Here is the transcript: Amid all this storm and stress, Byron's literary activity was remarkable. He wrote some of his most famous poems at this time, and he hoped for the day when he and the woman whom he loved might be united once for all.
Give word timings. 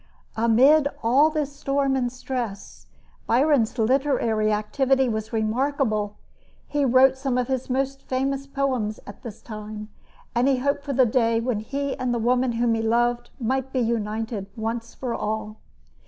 Amid 0.35 0.87
all 1.03 1.29
this 1.29 1.55
storm 1.55 1.95
and 1.95 2.11
stress, 2.11 2.87
Byron's 3.27 3.77
literary 3.77 4.51
activity 4.51 5.07
was 5.07 5.31
remarkable. 5.31 6.15
He 6.67 6.83
wrote 6.83 7.17
some 7.19 7.37
of 7.37 7.47
his 7.47 7.69
most 7.69 8.01
famous 8.01 8.47
poems 8.47 8.99
at 9.05 9.21
this 9.21 9.43
time, 9.43 9.89
and 10.33 10.47
he 10.47 10.57
hoped 10.57 10.83
for 10.83 10.93
the 10.93 11.05
day 11.05 11.39
when 11.39 11.59
he 11.59 11.95
and 11.97 12.15
the 12.15 12.17
woman 12.17 12.53
whom 12.53 12.73
he 12.73 12.81
loved 12.81 13.29
might 13.39 13.71
be 13.71 13.79
united 13.79 14.47
once 14.55 14.95
for 14.95 15.13
all. 15.13 15.57